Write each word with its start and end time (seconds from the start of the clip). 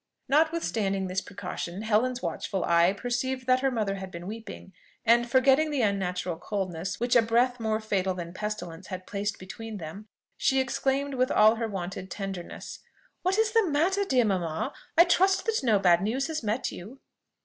Notwithstanding 0.27 1.05
this 1.05 1.21
precaution, 1.21 1.83
Helen's 1.83 2.23
watchful 2.23 2.63
eye 2.65 2.91
perceived 2.91 3.45
that 3.45 3.59
her 3.59 3.69
mother 3.69 3.97
had 3.97 4.09
been 4.09 4.25
weeping, 4.25 4.73
and, 5.05 5.29
forgetting 5.29 5.69
the 5.69 5.83
unnatural 5.83 6.37
coldness 6.37 6.99
which 6.99 7.15
a 7.15 7.21
breath 7.21 7.59
more 7.59 7.79
fatal 7.79 8.15
than 8.15 8.33
pestilence 8.33 8.87
had 8.87 9.05
placed 9.05 9.37
between 9.37 9.77
them, 9.77 10.07
she 10.37 10.59
exclaimed 10.59 11.13
with 11.13 11.29
all 11.29 11.57
her 11.57 11.67
wonted 11.67 12.09
tenderness, 12.09 12.79
"What 13.21 13.37
is 13.37 13.51
the 13.51 13.69
matter, 13.69 14.03
dear 14.03 14.25
mamma? 14.25 14.73
I 14.97 15.03
trust 15.03 15.45
that 15.45 15.59
no 15.61 15.77
bad 15.77 16.01
news 16.01 16.25
has 16.29 16.41
met 16.41 16.71
you?" 16.71 16.99